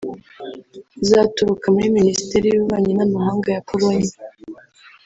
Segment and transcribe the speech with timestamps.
[1.03, 4.11] uzaturuka muri Minisiteri y’Ububanyi n’Amahanga ya Pologne